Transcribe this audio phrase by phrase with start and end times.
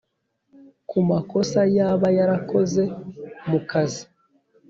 [0.89, 2.83] ku makosa yaba yarakoze
[3.49, 4.03] mu kazi